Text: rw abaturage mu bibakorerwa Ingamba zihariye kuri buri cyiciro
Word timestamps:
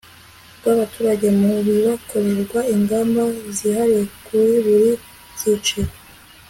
rw 0.59 0.65
abaturage 0.73 1.27
mu 1.39 1.53
bibakorerwa 1.65 2.59
Ingamba 2.73 3.21
zihariye 3.57 4.01
kuri 4.25 4.53
buri 4.65 4.91
cyiciro 5.37 5.91